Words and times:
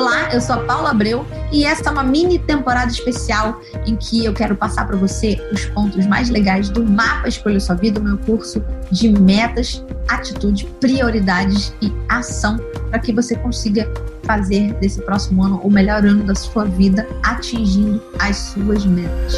Olá, 0.00 0.32
eu 0.32 0.40
sou 0.40 0.56
a 0.56 0.60
Paula 0.60 0.92
Abreu 0.92 1.26
e 1.52 1.62
esta 1.62 1.90
é 1.90 1.92
uma 1.92 2.02
mini 2.02 2.38
temporada 2.38 2.90
especial 2.90 3.60
em 3.86 3.94
que 3.96 4.24
eu 4.24 4.32
quero 4.32 4.56
passar 4.56 4.86
para 4.86 4.96
você 4.96 5.38
os 5.52 5.66
pontos 5.66 6.06
mais 6.06 6.30
legais 6.30 6.70
do 6.70 6.82
Mapa 6.82 7.28
Escolha 7.28 7.60
Sua 7.60 7.74
Vida, 7.74 8.00
o 8.00 8.02
meu 8.02 8.16
curso 8.16 8.64
de 8.90 9.10
metas, 9.10 9.84
atitude, 10.08 10.64
prioridades 10.80 11.74
e 11.82 11.92
ação 12.08 12.56
para 12.88 12.98
que 12.98 13.12
você 13.12 13.36
consiga 13.36 13.86
fazer 14.22 14.72
desse 14.80 15.02
próximo 15.02 15.44
ano 15.44 15.60
o 15.62 15.70
melhor 15.70 16.02
ano 16.02 16.24
da 16.24 16.34
sua 16.34 16.64
vida, 16.64 17.06
atingindo 17.22 18.02
as 18.18 18.36
suas 18.36 18.86
metas. 18.86 19.34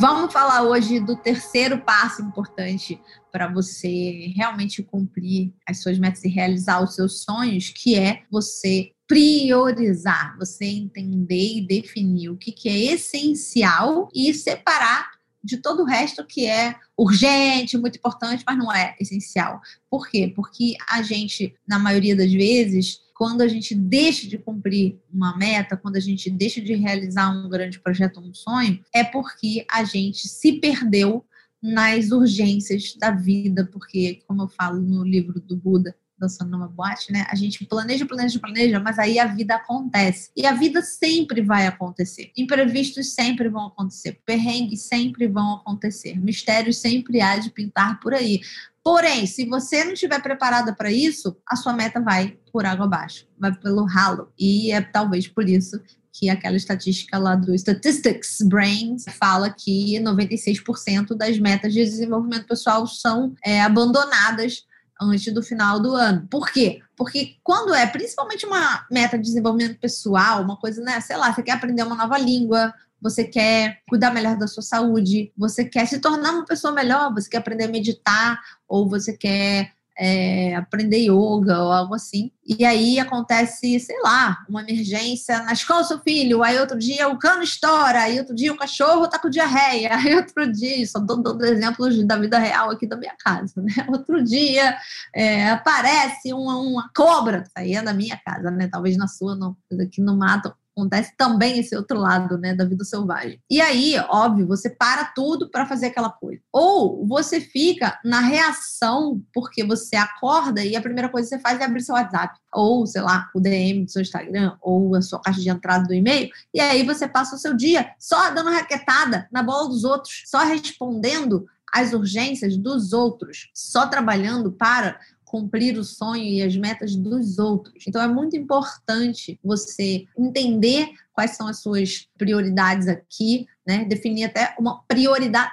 Vamos 0.00 0.32
falar 0.32 0.62
hoje 0.62 1.00
do 1.00 1.16
terceiro 1.16 1.80
passo 1.80 2.22
importante 2.22 3.02
para 3.32 3.48
você 3.48 4.32
realmente 4.36 4.80
cumprir 4.80 5.52
as 5.68 5.82
suas 5.82 5.98
metas 5.98 6.22
e 6.22 6.28
realizar 6.28 6.80
os 6.80 6.94
seus 6.94 7.24
sonhos, 7.24 7.70
que 7.70 7.96
é 7.96 8.22
você 8.30 8.92
priorizar, 9.08 10.36
você 10.38 10.66
entender 10.66 11.56
e 11.56 11.66
definir 11.66 12.28
o 12.28 12.36
que, 12.36 12.52
que 12.52 12.68
é 12.68 12.92
essencial 12.92 14.08
e 14.14 14.32
separar 14.32 15.17
de 15.42 15.58
todo 15.58 15.82
o 15.82 15.86
resto 15.86 16.24
que 16.24 16.46
é 16.46 16.74
urgente, 16.96 17.78
muito 17.78 17.96
importante, 17.96 18.44
mas 18.46 18.58
não 18.58 18.72
é 18.72 18.96
essencial. 19.00 19.60
Por 19.90 20.08
quê? 20.08 20.32
Porque 20.34 20.76
a 20.88 21.02
gente, 21.02 21.54
na 21.66 21.78
maioria 21.78 22.16
das 22.16 22.32
vezes, 22.32 23.00
quando 23.14 23.40
a 23.40 23.48
gente 23.48 23.74
deixa 23.74 24.28
de 24.28 24.38
cumprir 24.38 25.00
uma 25.12 25.36
meta, 25.36 25.76
quando 25.76 25.96
a 25.96 26.00
gente 26.00 26.30
deixa 26.30 26.60
de 26.60 26.74
realizar 26.74 27.30
um 27.30 27.48
grande 27.48 27.80
projeto, 27.80 28.20
um 28.20 28.32
sonho, 28.32 28.80
é 28.92 29.02
porque 29.02 29.66
a 29.70 29.82
gente 29.84 30.28
se 30.28 30.52
perdeu 30.54 31.24
nas 31.60 32.12
urgências 32.12 32.94
da 32.94 33.10
vida, 33.10 33.68
porque, 33.72 34.22
como 34.26 34.42
eu 34.42 34.48
falo 34.48 34.80
no 34.80 35.04
livro 35.04 35.40
do 35.40 35.56
Buda, 35.56 35.96
dançando 36.18 36.50
numa 36.50 36.68
boate, 36.68 37.12
né? 37.12 37.26
A 37.30 37.34
gente 37.34 37.64
planeja, 37.64 38.06
planeja, 38.06 38.38
planeja, 38.38 38.80
mas 38.80 38.98
aí 38.98 39.18
a 39.18 39.26
vida 39.26 39.54
acontece. 39.54 40.30
E 40.36 40.46
a 40.46 40.52
vida 40.52 40.82
sempre 40.82 41.40
vai 41.40 41.66
acontecer. 41.66 42.30
Imprevistos 42.36 43.12
sempre 43.12 43.48
vão 43.48 43.66
acontecer. 43.66 44.20
Perrengues 44.24 44.82
sempre 44.82 45.26
vão 45.26 45.54
acontecer. 45.54 46.18
Mistérios 46.20 46.78
sempre 46.78 47.20
há 47.20 47.38
de 47.38 47.50
pintar 47.50 48.00
por 48.00 48.14
aí. 48.14 48.40
Porém, 48.82 49.26
se 49.26 49.44
você 49.44 49.84
não 49.84 49.92
estiver 49.92 50.20
preparada 50.22 50.74
para 50.74 50.90
isso, 50.90 51.36
a 51.46 51.56
sua 51.56 51.74
meta 51.74 52.00
vai 52.00 52.38
por 52.50 52.64
água 52.64 52.86
abaixo, 52.86 53.26
vai 53.38 53.54
pelo 53.54 53.84
ralo. 53.84 54.32
E 54.38 54.72
é 54.72 54.80
talvez 54.80 55.28
por 55.28 55.48
isso 55.48 55.78
que 56.18 56.28
aquela 56.28 56.56
estatística 56.56 57.16
lá 57.18 57.36
do 57.36 57.54
Statistics 57.54 58.38
Brains 58.42 59.04
fala 59.20 59.50
que 59.50 60.00
96% 60.00 61.14
das 61.16 61.38
metas 61.38 61.72
de 61.72 61.84
desenvolvimento 61.84 62.46
pessoal 62.46 62.86
são 62.86 63.34
é, 63.44 63.60
abandonadas 63.60 64.64
antes 65.00 65.32
do 65.32 65.42
final 65.42 65.80
do 65.80 65.94
ano. 65.94 66.26
Por 66.28 66.50
quê? 66.50 66.80
Porque 66.96 67.36
quando 67.42 67.74
é 67.74 67.86
principalmente 67.86 68.44
uma 68.44 68.86
meta 68.90 69.16
de 69.16 69.24
desenvolvimento 69.24 69.78
pessoal, 69.78 70.42
uma 70.42 70.56
coisa, 70.56 70.82
né, 70.82 71.00
sei 71.00 71.16
lá, 71.16 71.32
você 71.32 71.42
quer 71.42 71.52
aprender 71.52 71.82
uma 71.82 71.94
nova 71.94 72.18
língua, 72.18 72.72
você 73.00 73.24
quer 73.24 73.80
cuidar 73.88 74.12
melhor 74.12 74.36
da 74.36 74.46
sua 74.46 74.62
saúde, 74.62 75.32
você 75.36 75.64
quer 75.64 75.86
se 75.86 76.00
tornar 76.00 76.32
uma 76.32 76.44
pessoa 76.44 76.72
melhor, 76.72 77.12
você 77.14 77.28
quer 77.28 77.38
aprender 77.38 77.64
a 77.64 77.68
meditar, 77.68 78.40
ou 78.66 78.88
você 78.88 79.16
quer 79.16 79.72
é, 79.98 80.54
aprender 80.54 80.98
yoga 80.98 81.60
ou 81.60 81.72
algo 81.72 81.94
assim. 81.94 82.30
E 82.46 82.64
aí 82.64 82.98
acontece, 82.98 83.78
sei 83.80 84.00
lá, 84.00 84.38
uma 84.48 84.62
emergência 84.62 85.42
na 85.42 85.52
escola 85.52 85.82
do 85.82 85.88
seu 85.88 85.98
filho, 85.98 86.42
aí 86.42 86.58
outro 86.58 86.78
dia 86.78 87.08
o 87.08 87.18
cano 87.18 87.42
estoura, 87.42 88.02
aí 88.02 88.18
outro 88.18 88.34
dia 88.34 88.52
o 88.52 88.56
cachorro 88.56 89.08
tá 89.08 89.18
com 89.18 89.28
diarreia, 89.28 89.90
aí 89.96 90.14
outro 90.14 90.50
dia, 90.50 90.86
só 90.86 90.98
dou, 90.98 91.20
dando 91.20 91.44
exemplos 91.44 92.02
da 92.06 92.16
vida 92.16 92.38
real 92.38 92.70
aqui 92.70 92.86
da 92.86 92.96
minha 92.96 93.14
casa, 93.22 93.60
né? 93.60 93.72
Outro 93.88 94.22
dia 94.22 94.76
é, 95.14 95.50
aparece 95.50 96.32
uma, 96.32 96.56
uma 96.58 96.90
cobra, 96.94 97.44
aí 97.54 97.74
é 97.74 97.82
da 97.82 97.92
minha 97.92 98.16
casa, 98.16 98.50
né? 98.50 98.68
Talvez 98.70 98.96
na 98.96 99.08
sua 99.08 99.34
não, 99.34 99.56
aqui 99.82 100.00
no 100.00 100.16
mato 100.16 100.54
acontece 100.78 101.12
também 101.16 101.58
esse 101.58 101.76
outro 101.76 101.98
lado, 101.98 102.38
né, 102.38 102.54
da 102.54 102.64
vida 102.64 102.84
selvagem. 102.84 103.40
E 103.50 103.60
aí, 103.60 103.96
óbvio, 104.08 104.46
você 104.46 104.70
para 104.70 105.04
tudo 105.06 105.50
para 105.50 105.66
fazer 105.66 105.86
aquela 105.86 106.10
coisa. 106.10 106.40
Ou 106.52 107.06
você 107.06 107.40
fica 107.40 107.98
na 108.04 108.20
reação 108.20 109.20
porque 109.34 109.64
você 109.64 109.96
acorda 109.96 110.64
e 110.64 110.76
a 110.76 110.80
primeira 110.80 111.08
coisa 111.08 111.28
que 111.28 111.34
você 111.34 111.42
faz 111.42 111.60
é 111.60 111.64
abrir 111.64 111.80
seu 111.80 111.94
WhatsApp, 111.94 112.38
ou 112.52 112.86
sei 112.86 113.02
lá, 113.02 113.28
o 113.34 113.40
DM 113.40 113.84
do 113.84 113.90
seu 113.90 114.02
Instagram, 114.02 114.56
ou 114.60 114.94
a 114.94 115.02
sua 115.02 115.20
caixa 115.20 115.40
de 115.40 115.48
entrada 115.48 115.86
do 115.86 115.94
e-mail, 115.94 116.30
e 116.54 116.60
aí 116.60 116.84
você 116.84 117.08
passa 117.08 117.34
o 117.34 117.38
seu 117.38 117.54
dia 117.54 117.90
só 117.98 118.30
dando 118.30 118.50
raquetada 118.50 119.28
na 119.32 119.42
bola 119.42 119.68
dos 119.68 119.84
outros, 119.84 120.22
só 120.26 120.38
respondendo 120.38 121.46
às 121.72 121.92
urgências 121.92 122.56
dos 122.56 122.92
outros, 122.92 123.50
só 123.52 123.86
trabalhando 123.86 124.52
para 124.52 124.98
cumprir 125.28 125.78
o 125.78 125.84
sonho 125.84 126.24
e 126.24 126.42
as 126.42 126.56
metas 126.56 126.96
dos 126.96 127.38
outros. 127.38 127.84
Então 127.86 128.00
é 128.02 128.08
muito 128.08 128.36
importante 128.36 129.38
você 129.44 130.06
entender 130.16 130.88
quais 131.12 131.32
são 131.32 131.46
as 131.46 131.60
suas 131.60 132.08
prioridades 132.16 132.88
aqui, 132.88 133.46
né? 133.66 133.84
Definir 133.84 134.24
até 134.24 134.54
uma 134.58 134.82
prioridade 134.86 135.52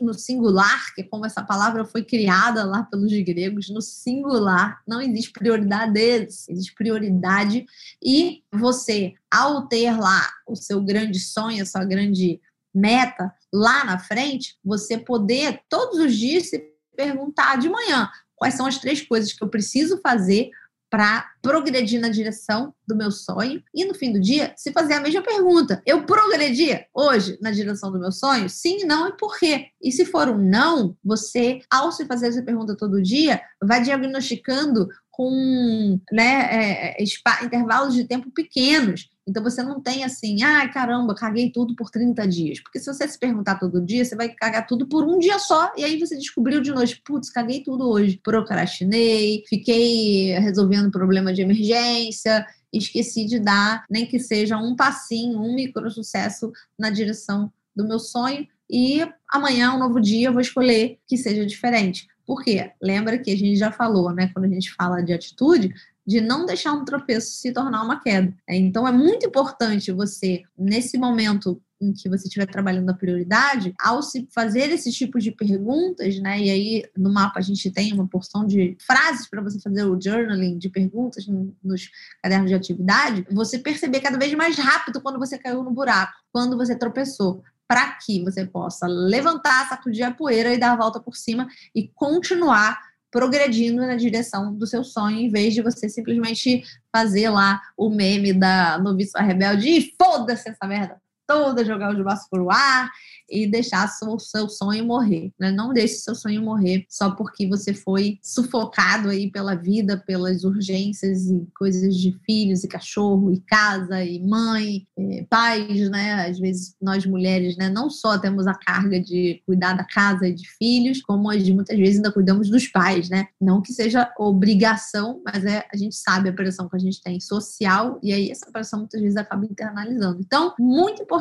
no 0.00 0.14
singular, 0.14 0.94
que 0.94 1.00
é 1.00 1.04
como 1.04 1.26
essa 1.26 1.42
palavra 1.42 1.84
foi 1.84 2.04
criada 2.04 2.64
lá 2.64 2.82
pelos 2.84 3.12
gregos, 3.22 3.68
no 3.68 3.80
singular, 3.80 4.80
não 4.86 5.00
existe 5.00 5.32
prioridades, 5.32 6.48
existe 6.48 6.74
prioridade 6.74 7.66
e 8.04 8.42
você 8.52 9.14
ao 9.30 9.66
ter 9.66 9.98
lá 9.98 10.30
o 10.46 10.54
seu 10.54 10.80
grande 10.82 11.18
sonho, 11.18 11.62
a 11.62 11.66
sua 11.66 11.84
grande 11.84 12.40
meta 12.74 13.32
lá 13.52 13.84
na 13.84 13.98
frente, 13.98 14.56
você 14.62 14.98
poder 14.98 15.62
todos 15.68 15.98
os 15.98 16.14
dias 16.14 16.50
se 16.50 16.76
perguntar 16.94 17.56
de 17.58 17.68
manhã: 17.68 18.08
quais 18.36 18.54
são 18.54 18.66
as 18.66 18.78
três 18.78 19.02
coisas 19.02 19.32
que 19.32 19.42
eu 19.42 19.48
preciso 19.48 20.00
fazer 20.00 20.50
para 20.88 21.26
progredir 21.42 22.00
na 22.00 22.08
direção 22.08 22.72
do 22.86 22.96
meu 22.96 23.10
sonho 23.10 23.62
e 23.74 23.84
no 23.84 23.94
fim 23.94 24.12
do 24.12 24.20
dia 24.20 24.54
se 24.56 24.72
fazer 24.72 24.94
a 24.94 25.00
mesma 25.00 25.22
pergunta. 25.22 25.82
Eu 25.84 26.04
progredi 26.04 26.68
hoje 26.94 27.36
na 27.40 27.50
direção 27.50 27.90
do 27.90 27.98
meu 27.98 28.12
sonho? 28.12 28.48
Sim, 28.48 28.84
não 28.84 29.08
e 29.08 29.16
por 29.16 29.36
quê? 29.38 29.66
E 29.82 29.90
se 29.90 30.04
for 30.04 30.28
um 30.28 30.38
não, 30.38 30.96
você, 31.04 31.60
ao 31.70 31.90
se 31.90 32.06
fazer 32.06 32.28
essa 32.28 32.42
pergunta 32.42 32.76
todo 32.76 33.02
dia, 33.02 33.40
vai 33.62 33.82
diagnosticando 33.82 34.88
com 35.10 35.98
né, 36.12 36.94
é, 36.96 37.02
é 37.02 37.44
intervalos 37.44 37.94
de 37.94 38.04
tempo 38.04 38.30
pequenos. 38.30 39.08
Então 39.26 39.42
você 39.42 39.62
não 39.62 39.80
tem 39.80 40.04
assim, 40.04 40.42
ah, 40.44 40.68
caramba, 40.68 41.14
caguei 41.14 41.50
tudo 41.50 41.74
por 41.74 41.90
30 41.90 42.28
dias. 42.28 42.60
Porque 42.60 42.78
se 42.78 42.86
você 42.86 43.08
se 43.08 43.18
perguntar 43.18 43.58
todo 43.58 43.84
dia, 43.84 44.04
você 44.04 44.14
vai 44.14 44.28
cagar 44.28 44.66
tudo 44.66 44.86
por 44.86 45.04
um 45.04 45.18
dia 45.18 45.38
só. 45.38 45.72
E 45.76 45.84
aí 45.84 45.98
você 45.98 46.16
descobriu 46.16 46.60
de 46.60 46.70
noite, 46.70 47.02
putz, 47.04 47.28
caguei 47.28 47.62
tudo 47.62 47.88
hoje. 47.88 48.20
Procrastinei, 48.22 49.42
fiquei 49.48 50.38
resolvendo 50.38 50.92
problema 50.92 51.32
de 51.32 51.42
emergência, 51.42 52.46
esqueci 52.72 53.26
de 53.26 53.40
dar, 53.40 53.84
nem 53.90 54.06
que 54.06 54.18
seja 54.20 54.56
um 54.56 54.76
passinho, 54.76 55.40
um 55.40 55.54
micro 55.54 55.90
sucesso 55.90 56.52
na 56.78 56.90
direção 56.90 57.52
do 57.74 57.86
meu 57.86 57.98
sonho. 57.98 58.46
E 58.70 59.06
amanhã, 59.28 59.74
um 59.74 59.78
novo 59.78 60.00
dia, 60.00 60.28
eu 60.28 60.32
vou 60.32 60.40
escolher 60.40 60.98
que 61.06 61.16
seja 61.16 61.44
diferente. 61.44 62.06
Por 62.24 62.42
quê? 62.42 62.72
Lembra 62.82 63.18
que 63.18 63.30
a 63.30 63.36
gente 63.36 63.56
já 63.56 63.70
falou, 63.70 64.12
né? 64.12 64.30
Quando 64.32 64.46
a 64.46 64.48
gente 64.48 64.72
fala 64.74 65.00
de 65.00 65.12
atitude, 65.12 65.72
de 66.06 66.20
não 66.20 66.46
deixar 66.46 66.72
um 66.72 66.84
tropeço 66.84 67.32
se 67.32 67.52
tornar 67.52 67.82
uma 67.82 68.00
queda. 68.00 68.34
É, 68.48 68.56
então 68.56 68.86
é 68.86 68.92
muito 68.92 69.26
importante 69.26 69.90
você, 69.90 70.42
nesse 70.56 70.96
momento 70.96 71.60
em 71.80 71.92
que 71.92 72.08
você 72.08 72.26
estiver 72.26 72.46
trabalhando 72.46 72.88
a 72.88 72.94
prioridade, 72.94 73.74
ao 73.78 74.02
se 74.02 74.26
fazer 74.34 74.70
esses 74.70 74.94
tipos 74.94 75.22
de 75.22 75.30
perguntas, 75.30 76.18
né? 76.20 76.40
E 76.40 76.50
aí 76.50 76.84
no 76.96 77.12
mapa 77.12 77.38
a 77.38 77.42
gente 77.42 77.70
tem 77.70 77.92
uma 77.92 78.08
porção 78.08 78.46
de 78.46 78.76
frases 78.80 79.28
para 79.28 79.42
você 79.42 79.60
fazer 79.60 79.84
o 79.84 80.00
journaling 80.00 80.56
de 80.58 80.70
perguntas 80.70 81.26
nos 81.62 81.90
cadernos 82.22 82.48
de 82.48 82.54
atividade, 82.54 83.26
você 83.30 83.58
perceber 83.58 84.00
cada 84.00 84.18
vez 84.18 84.32
mais 84.34 84.56
rápido 84.56 85.00
quando 85.00 85.18
você 85.18 85.36
caiu 85.36 85.62
no 85.62 85.70
buraco, 85.70 86.14
quando 86.32 86.56
você 86.56 86.74
tropeçou, 86.74 87.42
para 87.68 87.92
que 87.92 88.22
você 88.22 88.46
possa 88.46 88.86
levantar, 88.86 89.68
sacudir 89.68 90.04
a 90.04 90.14
poeira 90.14 90.54
e 90.54 90.58
dar 90.58 90.72
a 90.72 90.76
volta 90.76 91.00
por 91.00 91.16
cima 91.16 91.46
e 91.74 91.88
continuar 91.88 92.80
progredindo 93.16 93.80
na 93.80 93.96
direção 93.96 94.54
do 94.54 94.66
seu 94.66 94.84
sonho, 94.84 95.18
em 95.18 95.30
vez 95.30 95.54
de 95.54 95.62
você 95.62 95.88
simplesmente 95.88 96.62
fazer 96.94 97.30
lá 97.30 97.62
o 97.74 97.88
meme 97.88 98.34
da 98.34 98.76
noviça 98.76 99.22
rebelde 99.22 99.70
e 99.70 99.94
foda-se 99.96 100.50
essa 100.50 100.66
merda 100.66 101.00
toda, 101.26 101.64
jogar 101.64 101.94
os 101.94 102.02
braços 102.02 102.28
pro 102.28 102.50
ar 102.50 102.90
e 103.28 103.46
deixar 103.46 103.90
o 104.04 104.18
seu 104.18 104.48
sonho 104.48 104.84
morrer. 104.84 105.32
Né? 105.38 105.50
Não 105.50 105.72
deixe 105.72 105.94
seu 105.96 106.14
sonho 106.14 106.42
morrer 106.42 106.86
só 106.88 107.10
porque 107.10 107.46
você 107.46 107.74
foi 107.74 108.18
sufocado 108.22 109.08
aí 109.08 109.30
pela 109.30 109.54
vida, 109.54 110.02
pelas 110.06 110.44
urgências 110.44 111.26
e 111.26 111.46
coisas 111.56 111.96
de 111.96 112.16
filhos 112.24 112.62
e 112.62 112.68
cachorro 112.68 113.32
e 113.32 113.40
casa 113.40 114.04
e 114.04 114.20
mãe, 114.20 114.86
e 114.96 115.24
pais, 115.28 115.90
né? 115.90 116.28
Às 116.28 116.38
vezes 116.38 116.74
nós 116.80 117.04
mulheres, 117.04 117.56
né? 117.56 117.68
Não 117.68 117.90
só 117.90 118.18
temos 118.18 118.46
a 118.46 118.54
carga 118.54 119.00
de 119.00 119.42
cuidar 119.44 119.74
da 119.74 119.84
casa 119.84 120.28
e 120.28 120.34
de 120.34 120.48
filhos, 120.56 121.02
como 121.02 121.22
muitas 121.22 121.76
vezes 121.76 121.96
ainda 121.96 122.12
cuidamos 122.12 122.48
dos 122.48 122.68
pais, 122.68 123.08
né? 123.08 123.26
Não 123.40 123.60
que 123.60 123.72
seja 123.72 124.12
obrigação, 124.18 125.20
mas 125.24 125.44
é 125.44 125.66
a 125.72 125.76
gente 125.76 125.96
sabe 125.96 126.28
a 126.28 126.32
pressão 126.32 126.68
que 126.68 126.76
a 126.76 126.80
gente 126.80 127.02
tem 127.02 127.18
social 127.20 127.98
e 128.02 128.12
aí 128.12 128.30
essa 128.30 128.50
pressão 128.50 128.80
muitas 128.80 129.00
vezes 129.00 129.16
acaba 129.16 129.44
internalizando. 129.44 130.20
Então, 130.20 130.54
muito 130.58 131.02
importante, 131.02 131.15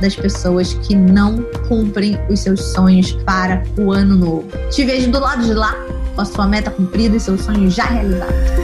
das 0.00 0.14
pessoas 0.14 0.74
que 0.74 0.94
não 0.94 1.42
cumprem 1.68 2.18
os 2.28 2.40
seus 2.40 2.60
sonhos 2.72 3.12
para 3.24 3.62
o 3.78 3.92
ano 3.92 4.16
novo. 4.16 4.44
Te 4.70 4.84
vejo 4.84 5.10
do 5.10 5.18
lado 5.18 5.44
de 5.44 5.54
lá, 5.54 5.74
com 6.14 6.20
a 6.20 6.24
sua 6.24 6.46
meta 6.46 6.70
cumprida 6.70 7.16
e 7.16 7.20
seus 7.20 7.42
sonhos 7.42 7.74
já 7.74 7.84
realizados. 7.84 8.57